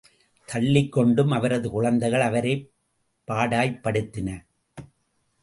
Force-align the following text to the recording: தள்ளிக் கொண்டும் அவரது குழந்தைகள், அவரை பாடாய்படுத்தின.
தள்ளிக் 0.45 0.91
கொண்டும் 0.91 1.31
அவரது 1.31 1.69
குழந்தைகள், 1.69 2.21
அவரை 2.21 2.71
பாடாய்படுத்தின. 3.27 4.45